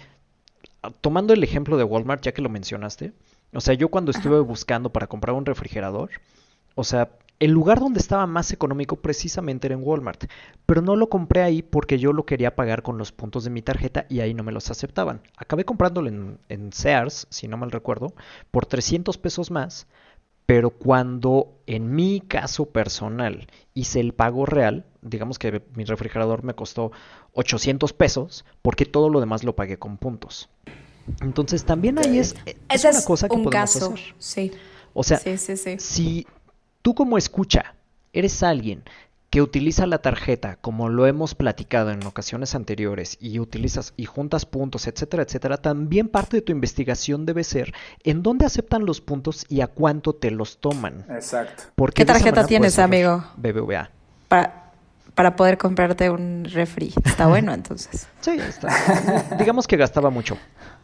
[0.82, 3.12] Ah, Tomando el ejemplo de Walmart, ya que lo mencionaste.
[3.52, 6.08] O sea, yo cuando estuve buscando para comprar un refrigerador,
[6.74, 7.10] o sea,
[7.42, 10.26] el lugar donde estaba más económico precisamente era en Walmart.
[10.64, 13.62] Pero no lo compré ahí porque yo lo quería pagar con los puntos de mi
[13.62, 15.22] tarjeta y ahí no me los aceptaban.
[15.36, 18.14] Acabé comprándolo en, en Sears, si no mal recuerdo,
[18.52, 19.88] por 300 pesos más.
[20.46, 26.54] Pero cuando en mi caso personal hice el pago real, digamos que mi refrigerador me
[26.54, 26.92] costó
[27.32, 30.48] 800 pesos, porque todo lo demás lo pagué con puntos.
[31.20, 34.14] Entonces también ahí es, es Ese una cosa que un podemos caso, hacer.
[34.18, 34.52] sí.
[34.94, 35.76] O sea, sí, sí, sí.
[35.78, 36.26] si
[36.82, 37.74] tú como escucha
[38.12, 38.82] eres alguien
[39.30, 44.44] que utiliza la tarjeta como lo hemos platicado en ocasiones anteriores y utilizas y juntas
[44.44, 47.72] puntos, etcétera, etcétera, también parte de tu investigación debe ser
[48.04, 51.06] en dónde aceptan los puntos y a cuánto te los toman.
[51.08, 51.62] Exacto.
[51.74, 53.24] Porque ¿Qué tarjeta tienes, amigo?
[53.38, 53.88] BBVA.
[54.28, 54.72] Para,
[55.14, 56.92] para poder comprarte un refri.
[57.02, 58.08] Está bueno, entonces.
[58.20, 58.68] Sí, está.
[59.38, 60.36] Digamos que gastaba mucho.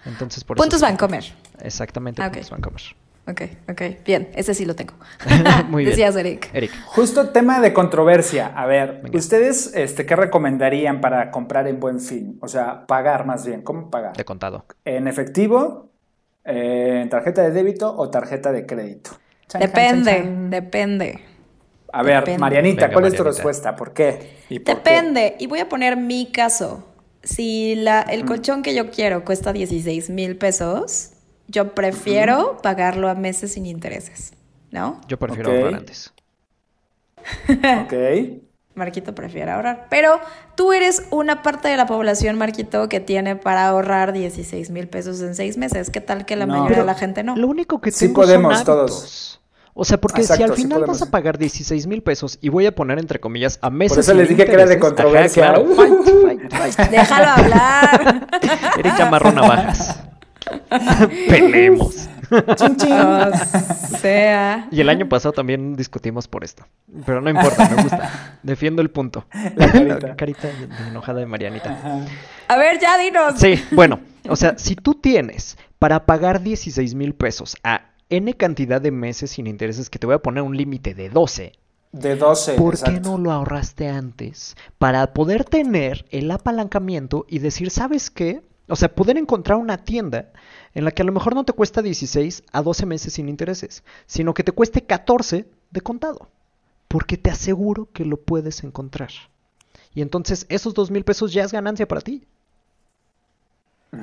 [0.07, 1.25] Entonces por eso Puntos está- Vancomer.
[1.61, 2.33] Exactamente, Ah, ok.
[2.33, 2.83] puntos Vancomer.
[3.29, 3.83] Ok, ok.
[4.07, 4.95] Bien, ese sí lo tengo.
[5.69, 5.91] Muy bien.
[5.91, 6.49] Decías, Eric.
[6.55, 8.47] Eric, Justo tema de controversia.
[8.57, 9.19] A ver, Venga.
[9.19, 12.39] ¿ustedes este, qué recomendarían para comprar en buen fin?
[12.41, 13.63] O sea, pagar más bien.
[13.63, 14.17] ¿Cómo pagar?
[14.17, 14.65] de contado.
[14.85, 15.91] ¿En efectivo,
[16.45, 19.11] eh, en tarjeta de débito o tarjeta de crédito?
[19.49, 20.51] Chan, Depende, chan, chan.
[20.51, 21.21] depende.
[21.93, 22.39] A ver, Depende.
[22.39, 23.77] Marianita, Venga, ¿cuál es tu respuesta?
[23.77, 24.39] ¿Por qué?
[24.49, 24.91] ¿Y por qué?
[24.91, 25.37] Depende.
[25.39, 26.85] Y voy a poner mi caso.
[27.23, 31.13] Si la, el colchón que yo quiero cuesta 16 mil pesos,
[31.49, 34.33] yo prefiero pagarlo a meses sin intereses.
[34.71, 35.01] ¿No?
[35.09, 36.13] Yo prefiero ahorrar antes.
[37.85, 37.93] Ok.
[38.75, 39.87] Marquito prefiere ahorrar.
[39.91, 40.21] Pero
[40.55, 45.21] tú eres una parte de la población, Marquito, que tiene para ahorrar 16 mil pesos
[45.21, 45.91] en seis meses.
[45.91, 46.53] ¿Qué tal que la No.
[46.53, 47.35] mayoría Pero de la gente no?
[47.37, 49.41] Lo único que Sí tengo podemos son todos.
[49.75, 52.75] O sea, porque si al final vas a pagar 16 mil pesos y voy a
[52.75, 53.97] poner entre comillas a meses.
[53.97, 55.51] Por eso sin les dije que era de controversia.
[55.51, 55.75] ajá, claro.
[55.77, 56.91] Fight, fight, fight.
[56.91, 58.29] Déjalo hablar.
[58.79, 60.01] Eric amarró navajas.
[61.29, 62.09] Peleemos.
[62.57, 62.93] Chin, chin.
[62.93, 63.31] o
[63.99, 64.69] sea.
[64.71, 66.65] Y el año pasado también discutimos por esto.
[67.07, 68.39] Pero no importa, me gusta.
[68.43, 69.27] Defiendo el punto.
[69.57, 70.17] La carita.
[70.17, 71.71] carita de- de enojada de Marianita.
[71.73, 72.05] Ajá.
[72.49, 73.35] A ver, ya dinos.
[73.39, 78.81] Sí, bueno, o sea, si tú tienes para pagar 16 mil pesos a N cantidad
[78.81, 81.53] de meses sin intereses, que te voy a poner un límite de 12,
[81.93, 82.55] De 12.
[82.55, 84.57] ¿por qué no lo ahorraste antes?
[84.79, 88.43] Para poder tener el apalancamiento y decir, ¿sabes qué?
[88.69, 90.31] O sea, poder encontrar una tienda
[90.75, 93.83] en la que a lo mejor no te cuesta 16 a 12 meses sin intereses,
[94.07, 96.29] sino que te cueste 14 de contado.
[96.89, 99.11] Porque te aseguro que lo puedes encontrar.
[99.95, 102.23] Y entonces esos dos mil pesos ya es ganancia para ti.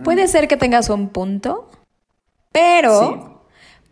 [0.04, 1.69] Puede ser que tengas un punto,
[2.51, 3.19] pero, Sí.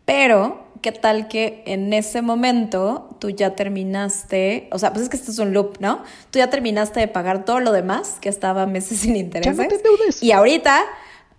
[0.06, 4.70] pero, ¿qué tal que en ese momento tú ya terminaste?
[4.72, 6.04] O sea, pues es que esto es un loop, ¿no?
[6.32, 9.56] Tú ya terminaste de pagar todo lo demás que estaba meses sin intereses.
[9.68, 10.24] te endeudes.
[10.24, 10.82] Y ahorita,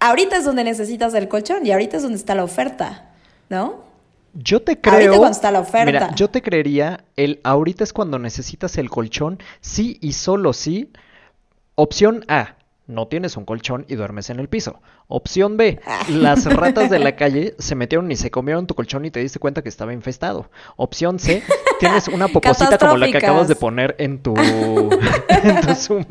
[0.08, 3.10] ahorita es donde necesitas el colchón y ahorita es donde está la oferta,
[3.48, 3.84] ¿no?
[4.34, 5.16] Yo te Ahorita creo.
[5.16, 5.86] cuando está la oferta.
[5.86, 10.90] Mira, yo te creería, el ahorita es cuando necesitas el colchón, sí y solo sí.
[11.76, 14.80] Opción A, no tienes un colchón y duermes en el piso.
[15.06, 19.12] Opción B, las ratas de la calle se metieron y se comieron tu colchón y
[19.12, 20.50] te diste cuenta que estaba infestado.
[20.76, 21.42] Opción C,
[21.78, 24.34] tienes una poposita como la que acabas de poner en tu,
[25.28, 26.04] en tu Zoom.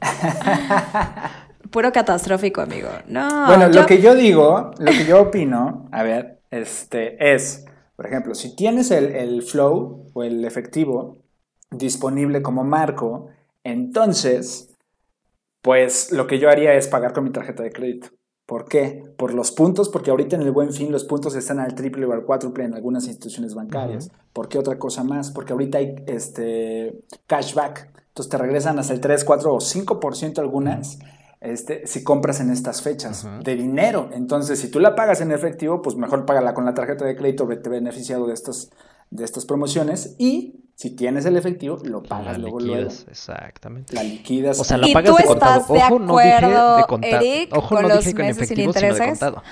[1.72, 2.88] Puro catastrófico, amigo.
[3.06, 3.46] No.
[3.46, 7.64] Bueno, lo que yo digo, lo que yo opino, a ver, este, es,
[7.96, 11.16] por ejemplo, si tienes el, el flow o el efectivo
[11.70, 13.28] disponible como marco,
[13.64, 14.76] entonces,
[15.62, 18.08] pues lo que yo haría es pagar con mi tarjeta de crédito.
[18.44, 19.02] ¿Por qué?
[19.16, 22.12] Por los puntos, porque ahorita en el buen fin los puntos están al triple o
[22.12, 24.10] al cuádruple en algunas instituciones bancarias.
[24.34, 25.30] ¿Por qué otra cosa más?
[25.30, 27.88] Porque ahorita hay este cashback.
[28.08, 30.98] Entonces te regresan hasta el 3, 4 o 5% algunas
[31.42, 34.08] este, si compras en estas fechas de dinero.
[34.12, 37.46] Entonces, si tú la pagas en efectivo, pues mejor págala con la tarjeta de crédito,
[37.48, 38.70] te beneficiado de estas,
[39.10, 42.90] de estas promociones y si tienes el efectivo, lo pagas luego, luego.
[43.08, 43.94] Exactamente.
[43.94, 44.58] La liquidas.
[44.58, 45.64] O sea, la ¿Y pagas de contado.
[45.74, 47.22] de Ojo, no dije de acuerdo, contado.
[47.22, 49.18] Eric, Ojo, con no los dije que en meses sin efectivo, sino de intereses?
[49.20, 49.42] contado.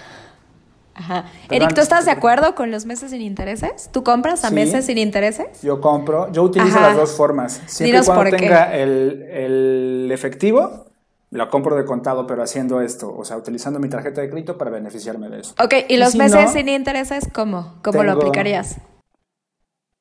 [0.94, 1.24] Ajá.
[1.50, 3.88] Eric, ¿tú estás de acuerdo con los meses sin intereses?
[3.92, 4.54] ¿Tú compras a Sí.
[4.54, 5.62] meses sin intereses?
[5.62, 6.88] Yo compro, yo utilizo Ajá.
[6.88, 7.60] las dos formas.
[7.66, 8.36] Siempre Dinos y cuando por qué.
[8.36, 10.86] tenga el, el efectivo,
[11.30, 14.70] lo compro de contado, pero haciendo esto, o sea, utilizando mi tarjeta de crédito para
[14.70, 15.54] beneficiarme de eso.
[15.62, 17.78] Ok, ¿y los si meses no, sin intereses cómo?
[17.82, 18.78] ¿Cómo lo aplicarías?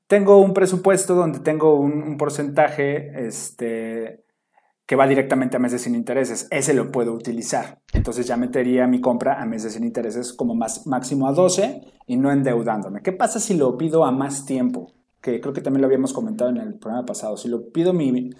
[0.07, 4.23] Tengo un presupuesto donde tengo un, un porcentaje este,
[4.89, 6.47] que va directamente a meses sin intereses.
[6.49, 7.79] Ese lo puedo utilizar.
[7.93, 12.17] Entonces ya metería mi compra a meses sin intereses como más, máximo a 12 y
[12.17, 13.03] no endeudándome.
[13.03, 14.91] ¿Qué pasa si lo pido a más tiempo?
[15.21, 17.37] Que creo que también lo habíamos comentado en el programa pasado.
[17.37, 18.31] Si lo pido mi,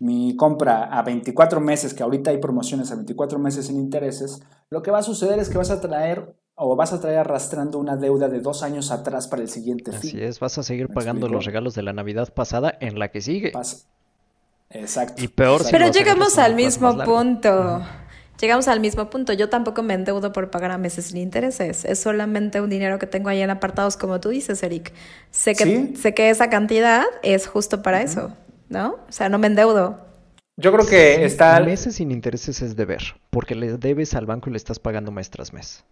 [0.00, 4.82] mi compra a 24 meses, que ahorita hay promociones a 24 meses sin intereses, lo
[4.82, 7.96] que va a suceder es que vas a traer o vas a traer arrastrando una
[7.96, 10.10] deuda de dos años atrás para el siguiente fin.
[10.10, 11.36] Así es, vas a seguir ¿Me pagando explico?
[11.36, 13.52] los regalos de la Navidad pasada en la que sigue.
[13.52, 13.86] Pasa.
[14.70, 15.22] Exacto.
[15.22, 17.82] Y peor si Pero llegamos al mismo punto.
[18.40, 19.32] Llegamos al mismo punto.
[19.34, 21.84] Yo tampoco me endeudo por pagar a meses sin intereses.
[21.84, 24.92] Es solamente un dinero que tengo ahí en apartados, como tú dices, Eric.
[25.30, 25.96] Sé que, Sí.
[25.96, 28.32] sé que esa cantidad es justo para eso,
[28.70, 29.00] ¿no?
[29.06, 29.98] O sea, no me endeudo.
[30.56, 31.60] Yo creo que está.
[31.60, 35.28] Meses sin intereses es deber, porque le debes al banco y le estás pagando mes
[35.28, 35.84] tras mes.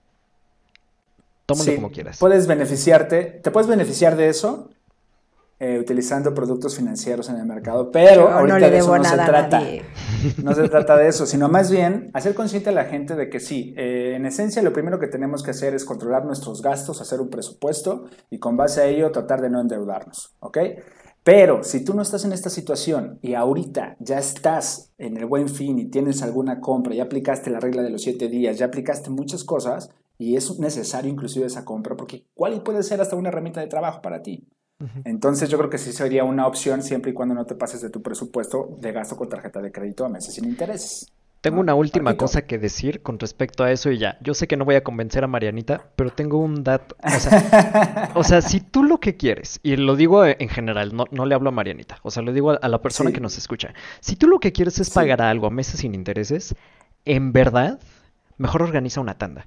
[1.44, 2.18] Tómalo sí, como quieras.
[2.18, 4.70] Puedes beneficiarte, te puedes beneficiar de eso
[5.60, 9.02] eh, utilizando productos financieros en el mercado, pero Yo no ahorita le de eso no
[9.02, 9.60] se trata.
[10.42, 13.40] No se trata de eso, sino más bien hacer consciente a la gente de que
[13.40, 17.20] sí, eh, en esencia lo primero que tenemos que hacer es controlar nuestros gastos, hacer
[17.20, 20.58] un presupuesto y con base a ello tratar de no endeudarnos, ¿ok?
[21.28, 25.50] Pero si tú no estás en esta situación y ahorita ya estás en el buen
[25.50, 29.10] fin y tienes alguna compra, ya aplicaste la regla de los siete días, ya aplicaste
[29.10, 33.60] muchas cosas y es necesario inclusive esa compra porque igual puede ser hasta una herramienta
[33.60, 34.48] de trabajo para ti.
[35.04, 37.90] Entonces yo creo que sí sería una opción siempre y cuando no te pases de
[37.90, 41.12] tu presupuesto de gasto con tarjeta de crédito a meses sin intereses.
[41.40, 41.62] Tengo ¿no?
[41.62, 42.24] una última Marquito.
[42.24, 44.18] cosa que decir con respecto a eso y ya.
[44.20, 46.96] Yo sé que no voy a convencer a Marianita, pero tengo un dato.
[47.04, 51.04] O sea, o sea, si tú lo que quieres, y lo digo en general, no,
[51.12, 53.14] no le hablo a Marianita, o sea, lo digo a, a la persona Sí.
[53.14, 53.72] que nos escucha.
[54.00, 54.94] Si tú lo que quieres es Sí.
[54.94, 56.54] pagar algo a meses sin intereses,
[57.04, 57.78] en verdad,
[58.36, 59.46] mejor organiza una tanda.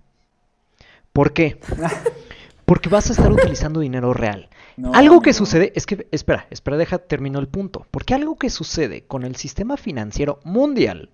[1.13, 1.59] ¿Por qué?
[2.65, 4.47] Porque vas a estar utilizando dinero real.
[4.77, 7.85] No, algo que sucede, es que, espera, espera, deja, termino el punto.
[7.91, 11.09] Porque algo que sucede con el sistema financiero mundial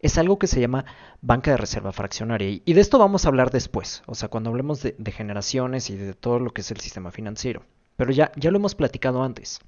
[0.00, 0.84] es algo que se llama
[1.20, 2.60] banca de reserva fraccionaria.
[2.64, 5.96] Y de esto vamos a hablar después, o sea, cuando hablemos de, de generaciones y
[5.96, 7.62] de todo lo que es el sistema financiero.
[7.96, 9.60] Pero ya, ya lo hemos platicado antes.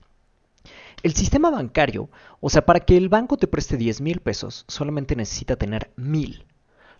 [1.02, 2.10] El sistema bancario,
[2.40, 6.44] o sea, para que el banco te preste 10 mil pesos, solamente necesita tener mil.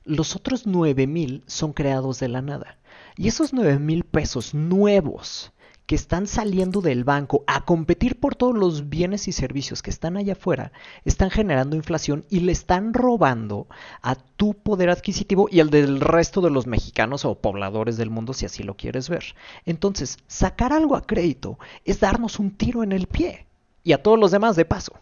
[0.05, 2.79] Los otros 9 mil son creados de la nada.
[3.17, 5.53] Y esos 9 mil pesos nuevos
[5.89, 10.19] que están saliendo del banco a competir por todos los bienes y servicios que están
[10.19, 10.71] allá afuera,
[11.07, 13.69] están generando inflación y le están robando
[14.03, 18.35] a tu poder adquisitivo y al del resto de los mexicanos o pobladores del mundo,
[18.35, 19.35] si así lo quieres ver.
[19.65, 23.47] Entonces, sacar algo a crédito es darnos un tiro en el pie
[23.83, 24.93] y a todos los demás de paso.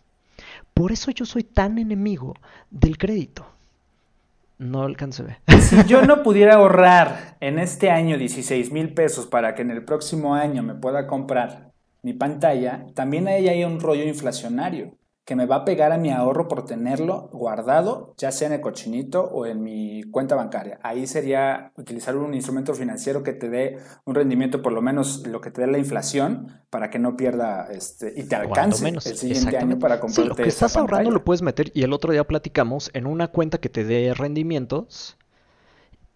[0.73, 2.37] Por eso yo soy tan enemigo
[2.71, 3.56] del crédito.
[4.59, 5.61] No alcanzo a ver.
[5.61, 9.85] Si yo no pudiera ahorrar en este año 16 mil pesos para que en el
[9.85, 15.45] próximo año me pueda comprar mi pantalla, también ahí hay un rollo inflacionario que me
[15.47, 19.45] va a pegar a mi ahorro por tenerlo guardado, ya sea en el cochinito o
[19.45, 20.79] en mi cuenta bancaria.
[20.83, 25.41] Ahí sería utilizar un instrumento financiero que te dé un rendimiento por lo menos lo
[25.41, 29.05] que te dé la inflación para que no pierda este y te alcance menos.
[29.07, 31.93] el siguiente año para Sí, comprarte lo que estás ahorrando lo puedes meter y el
[31.93, 35.17] otro día platicamos en una cuenta que te dé rendimientos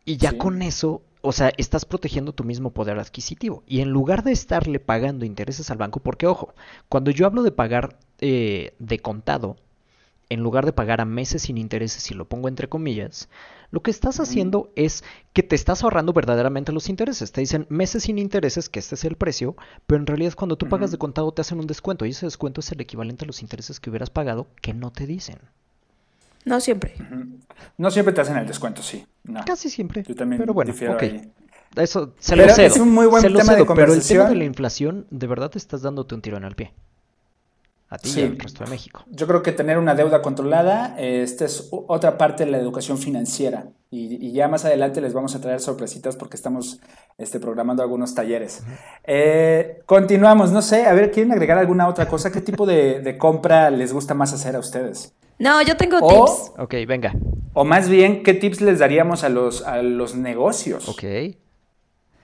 [0.05, 0.38] y ya Sí.
[0.38, 3.62] con eso, o sea, estás protegiendo tu mismo poder adquisitivo.
[3.66, 6.55] Y en lugar de estarle pagando intereses al banco, porque ojo,
[6.88, 9.56] cuando yo hablo de pagar eh, de contado,
[10.28, 13.28] en lugar de pagar a meses sin intereses, y lo pongo entre comillas,
[13.70, 17.30] lo que estás haciendo es que te estás ahorrando verdaderamente los intereses.
[17.30, 19.56] Te dicen meses sin intereses, que este es el precio,
[19.87, 22.61] pero en realidad cuando tú pagas de contado te hacen un descuento y ese descuento
[22.61, 25.38] es el equivalente a los intereses que hubieras pagado que no te dicen.
[26.44, 26.94] No siempre.
[27.76, 29.06] No siempre te hacen el descuento, sí.
[29.46, 30.02] Casi siempre.
[30.02, 31.30] Yo también pero bueno, difiero ahí.
[31.76, 32.66] Eso se lo cedo.
[32.66, 34.28] Es un muy buen tema cedo, de pero el tema conversación.
[34.28, 36.72] de la inflación, de verdad te estás dándote un tirón al pie.
[37.92, 38.20] A ti Sí.
[38.20, 39.03] y al resto de México.
[39.11, 42.98] Yo creo que tener una deuda controlada, eh, esta es otra parte de la educación
[42.98, 43.64] financiera.
[43.90, 46.79] Y, y ya más adelante les vamos a traer sorpresitas porque estamos
[47.18, 48.62] este, programando algunos talleres.
[49.03, 52.31] Eh, continuamos, no sé, a ver, ¿quieren agregar alguna otra cosa?
[52.31, 55.12] ¿Qué tipo de, de compra les gusta más hacer a ustedes?
[55.40, 56.53] No, yo tengo O- tips.
[56.59, 57.12] Ok, venga.
[57.55, 60.88] O más bien, ¿qué tips les daríamos a los, a los negocios?
[60.88, 61.03] Ok.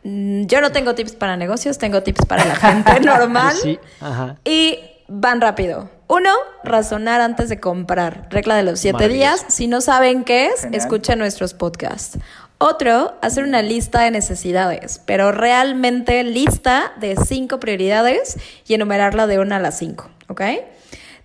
[0.04, 3.54] Mm, Yo no tengo tips para negocios, tengo tips para la gente normal.
[3.56, 4.36] Sí, ajá.
[4.44, 5.90] Y van rápido.
[6.08, 6.30] Uno,
[6.62, 8.28] razonar antes de comprar.
[8.30, 9.44] Regla de los siete días.
[9.48, 10.80] Si no saben qué es, Genial.
[10.80, 12.18] escuchen nuestros podcasts.
[12.58, 19.38] Otro, hacer una lista de necesidades, pero realmente lista de cinco prioridades y enumerarla de
[19.38, 20.40] una a las cinco, ¿ok?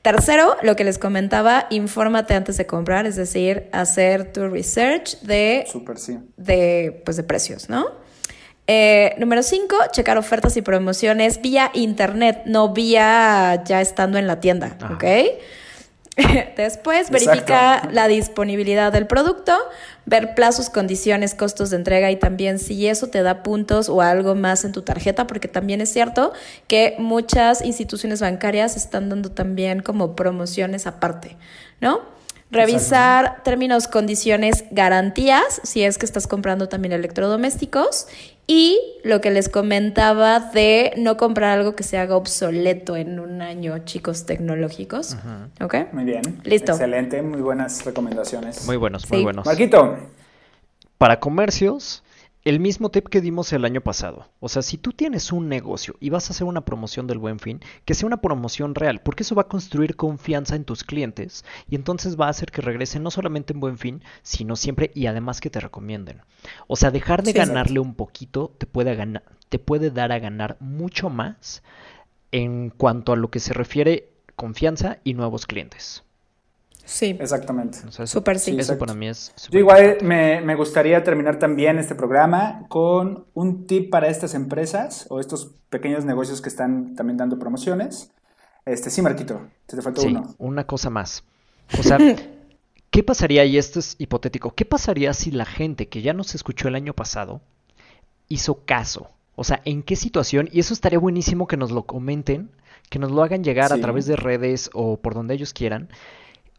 [0.01, 5.65] Tercero, lo que les comentaba, infórmate antes de comprar, es decir, hacer tu research de
[5.71, 6.17] Súper, sí.
[6.37, 7.85] de, pues, de precios, ¿no?
[8.73, 14.39] Eh, número 5, checar ofertas y promociones vía internet, no vía ya estando en la
[14.39, 14.93] tienda, Ajá.
[14.93, 15.03] ¿ok?
[16.55, 17.89] Después, verifica Exacto.
[17.91, 19.51] la disponibilidad del producto,
[20.05, 24.35] ver plazos, condiciones, costos de entrega y también si eso te da puntos o algo
[24.35, 26.31] más en tu tarjeta, porque también es cierto
[26.67, 31.35] que muchas instituciones bancarias están dando también como promociones aparte,
[31.81, 31.99] ¿no?
[32.51, 38.07] Revisar términos, condiciones, garantías, si es que estás comprando también electrodomésticos.
[38.53, 43.41] Y lo que les comentaba de no comprar algo que se haga obsoleto en un
[43.41, 45.15] año, chicos tecnológicos.
[45.61, 45.75] ¿Ok?
[45.93, 46.21] Muy bien.
[46.43, 46.73] Listo.
[46.73, 48.65] Excelente, muy buenas recomendaciones.
[48.65, 49.23] Muy buenos, muy Sí.
[49.23, 49.45] buenos.
[49.45, 49.95] Marquito,
[50.97, 52.03] Para comercios,
[52.43, 54.27] el mismo tip que dimos el año pasado.
[54.39, 57.39] O sea, si tú tienes un negocio y vas a hacer una promoción del buen
[57.39, 61.45] fin, que sea una promoción real, porque eso va a construir confianza en tus clientes
[61.69, 65.05] y entonces va a hacer que regresen no solamente en buen fin, sino siempre y
[65.05, 66.21] además que te recomienden.
[66.67, 70.19] O sea, dejar de Sí, ganarle un poquito te puede, ganar, te puede dar a
[70.19, 71.63] ganar mucho más
[72.31, 76.03] en cuanto a lo que se refiere confianza y nuevos clientes.
[76.91, 77.15] Sí.
[77.19, 77.79] exactamente.
[77.87, 78.55] O sea, eso, Súper sí.
[78.59, 83.25] eso para mí es Yo súper igual me, me gustaría terminar también este programa con
[83.33, 88.11] un tip para estas empresas o estos pequeños negocios que están también dando promociones.
[88.65, 90.35] Este, sí, Marquito, te, te faltó Sí, uno.
[90.37, 91.23] una cosa más.
[91.79, 91.97] O sea,
[92.91, 96.67] ¿qué pasaría, y esto es hipotético, qué pasaría si la gente que ya nos escuchó
[96.67, 97.41] el año pasado
[98.27, 99.09] hizo caso?
[99.35, 100.49] O sea, ¿en qué situación?
[100.51, 102.51] Y eso estaría buenísimo que nos lo comenten,
[102.89, 105.89] que nos lo hagan llegar a través de redes o por donde ellos quieran.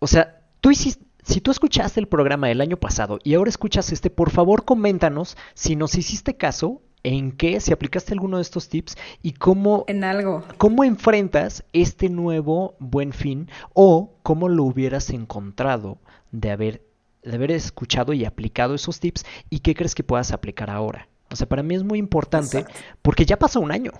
[0.02, 3.92] O sea, tú hiciste, si tú escuchaste el programa del año pasado y ahora escuchas
[3.92, 8.68] este, por favor coméntanos si nos hiciste caso, en qué, si aplicaste alguno de estos
[8.68, 10.42] tips y cómo En algo.
[10.58, 15.98] ¿Cómo enfrentas este nuevo buen fin o cómo lo hubieras encontrado
[16.32, 16.82] de haber,
[17.22, 21.08] de haber escuchado y aplicado esos tips y qué crees que puedas aplicar ahora?
[21.30, 22.80] O sea, para mí es muy importante Exacto.
[23.02, 23.92] porque ya pasó un año.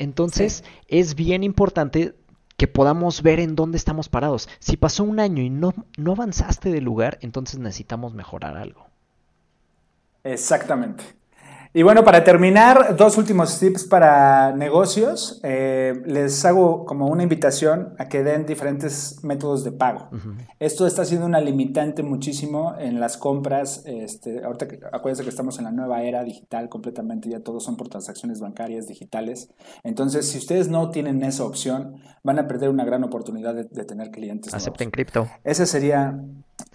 [0.00, 2.14] Entonces es bien importante
[2.60, 4.46] que podamos ver en dónde estamos parados.
[4.58, 8.84] Si pasó un año y no, no avanzaste de lugar, entonces necesitamos mejorar algo.
[10.24, 11.02] Exactamente.
[11.72, 15.40] Y bueno, para terminar, dos últimos tips para negocios.
[15.44, 20.08] Eh, les hago como una invitación a que den diferentes métodos de pago.
[20.58, 23.84] Esto está siendo una limitante muchísimo en las compras.
[23.86, 27.88] Este, ahorita acuérdense que estamos en la nueva era digital completamente, ya todos son por
[27.88, 29.50] transacciones bancarias digitales.
[29.84, 33.84] Entonces, si ustedes no tienen esa opción, van a perder una gran oportunidad de, de
[33.84, 34.52] tener clientes.
[34.52, 34.66] nuevos.
[34.66, 35.28] Acepten cripto.
[35.44, 36.18] Ese sería.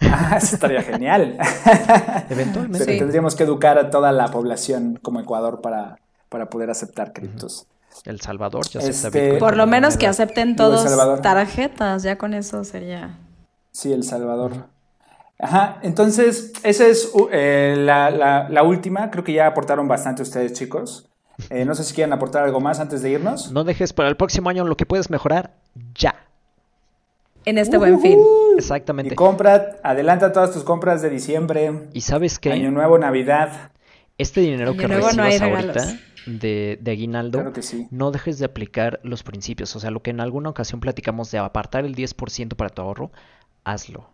[0.00, 1.38] Ah, eso estaría genial.
[2.30, 2.78] Eventualmente.
[2.84, 2.98] Pero Sí.
[2.98, 7.66] tendríamos que educar a toda la población como Ecuador para, para poder aceptar criptos.
[8.04, 10.84] El Salvador ya acepta Este- Bitcoin Por lo menos que acepten todos
[11.22, 13.18] tarjetas, ya con eso sería.
[13.72, 14.66] Sí, El Salvador.
[15.38, 19.10] Ajá, entonces, esa es eh, la, la- la última.
[19.10, 21.08] Creo que ya aportaron bastante ustedes, chicos.
[21.50, 23.52] Eh, no sé si quieren aportar algo más antes de irnos.
[23.52, 25.52] No dejes para el próximo año lo que puedes mejorar
[25.94, 26.14] ya.
[27.46, 28.18] En este buen fin.
[28.54, 29.14] Y Exactamente.
[29.14, 32.52] compra, adelanta todas tus compras de diciembre, Y sabes qué?
[32.52, 33.70] Año Nuevo, Navidad.
[34.18, 37.86] Este dinero Año que nuevo no hay recibas ahorita de, de aguinaldo, Claro que sí.
[37.90, 39.74] no dejes de aplicar los principios.
[39.76, 43.10] O sea, lo que en alguna ocasión platicamos de apartar el 10% para tu ahorro,
[43.64, 44.08] hazlo.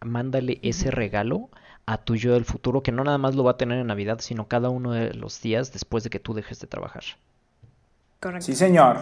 [0.00, 1.50] Mándale ese regalo
[1.86, 4.18] a tu yo del futuro, que no nada más lo va a tener en Navidad,
[4.20, 7.02] sino cada uno de los días después de que tú dejes de trabajar.
[8.20, 8.46] Correcto.
[8.46, 8.98] Sí, señor.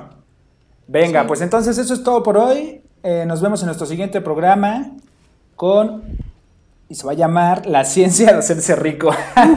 [0.88, 1.28] Venga, Sí.
[1.28, 2.80] pues entonces eso es todo por hoy.
[3.02, 4.90] Eh, nos vemos en nuestro siguiente programa
[5.56, 6.02] con
[6.88, 9.10] y se va a llamar La ciencia de hacerse rico.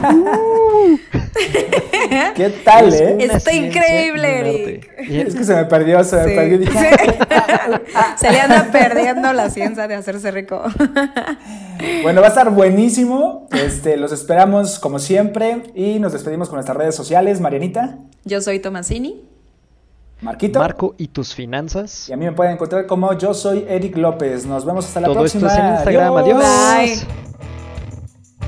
[2.36, 3.16] ¿Qué tal, eh?
[3.18, 4.88] Está increíble, Eric.
[4.98, 6.70] Es que se me perdió, se me perdió.
[8.16, 10.62] se le anda perdiendo la ciencia de hacerse rico.
[12.02, 13.48] bueno, va a estar buenísimo.
[13.52, 17.40] Este, los esperamos como siempre y nos despedimos con nuestras redes sociales.
[17.40, 17.98] Marianita.
[18.24, 19.33] Yo soy Tomasini.
[20.24, 20.58] Marquito.
[20.58, 22.08] Marco y tus finanzas.
[22.08, 24.46] Y a mí me pueden encontrar como yo soy Eric López.
[24.46, 25.48] Nos vemos hasta la Todo próxima.
[25.48, 26.16] Esto es en Instagram.
[26.16, 27.06] Adiós.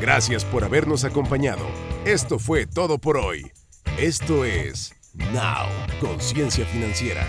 [0.00, 1.64] Gracias por habernos acompañado.
[2.06, 3.50] Esto fue todo por hoy.
[3.98, 4.94] Esto es
[5.32, 5.66] Now,
[6.00, 7.26] Conciencia Financiera.